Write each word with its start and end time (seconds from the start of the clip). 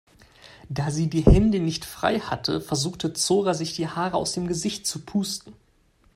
Da 0.67 0.89
sie 0.89 1.11
die 1.11 1.21
Hände 1.21 1.59
nicht 1.59 1.85
frei 1.85 2.19
hatte, 2.21 2.59
versuchte 2.59 3.13
Zora 3.13 3.53
sich 3.53 3.75
die 3.75 3.87
Haare 3.87 4.17
aus 4.17 4.31
dem 4.33 4.47
Gesicht 4.47 4.87
zu 4.87 5.05
pusten. 5.05 5.53